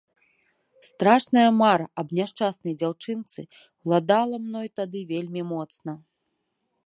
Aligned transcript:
Страшная 0.87 1.49
мара 1.61 1.85
аб 2.03 2.07
няшчаснай 2.19 2.75
дзяўчынцы 2.79 3.41
ўладала 3.83 4.37
мной 4.47 4.67
тады 4.79 4.99
вельмі 5.15 5.41
моцна. 5.53 5.91